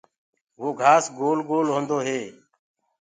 [0.59, 2.19] وو گھآس گول گول هوندو هي۔